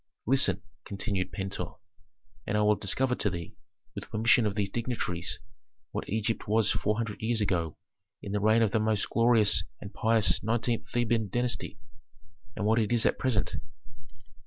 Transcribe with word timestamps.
"Listen," 0.25 0.63
continued 0.83 1.31
Pentuer, 1.31 1.75
"and 2.47 2.57
I 2.57 2.63
will 2.63 2.73
discover 2.75 3.13
to 3.13 3.29
thee, 3.29 3.53
with 3.93 4.09
permission 4.09 4.47
of 4.47 4.55
these 4.55 4.71
dignitaries, 4.71 5.37
what 5.91 6.09
Egypt 6.09 6.47
was 6.47 6.71
four 6.71 6.97
hundred 6.97 7.21
years 7.21 7.39
ago 7.39 7.77
in 8.19 8.31
the 8.31 8.39
reign 8.39 8.63
of 8.63 8.71
the 8.71 8.79
most 8.79 9.07
glorious 9.11 9.63
and 9.79 9.93
pious 9.93 10.41
nineteenth 10.41 10.89
Theban 10.89 11.29
dynasty, 11.29 11.77
and 12.55 12.65
what 12.65 12.79
it 12.79 12.91
is 12.91 13.05
at 13.05 13.19
present. 13.19 13.57